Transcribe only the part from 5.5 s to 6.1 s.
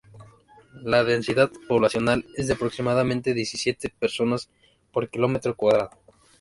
cuadrado.